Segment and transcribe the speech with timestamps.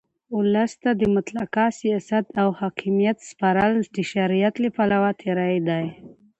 [0.35, 5.85] اولس ته د مطلقه سیاست او حاکمیت سپارل د شریعت له پلوه تېرى دئ.